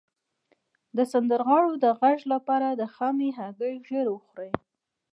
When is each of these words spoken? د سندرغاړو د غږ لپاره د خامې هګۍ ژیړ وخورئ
د 0.97 0.99
سندرغاړو 1.11 1.71
د 1.83 1.85
غږ 1.99 2.19
لپاره 2.33 2.67
د 2.71 2.81
خامې 2.93 3.29
هګۍ 3.39 3.73
ژیړ 3.87 4.07
وخورئ 4.11 4.51